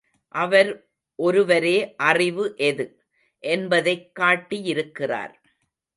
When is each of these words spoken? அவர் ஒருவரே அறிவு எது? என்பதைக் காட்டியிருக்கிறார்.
அவர் 0.27 0.87
ஒருவரே 1.15 1.95
அறிவு 1.95 2.53
எது? 2.57 3.03
என்பதைக் 3.39 4.11
காட்டியிருக்கிறார். 4.19 5.33